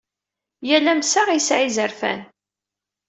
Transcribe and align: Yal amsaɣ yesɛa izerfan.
Yal 0.67 0.91
amsaɣ 0.93 1.27
yesɛa 1.31 1.61
izerfan. 1.67 2.21